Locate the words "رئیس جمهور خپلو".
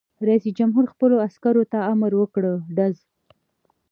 0.27-1.15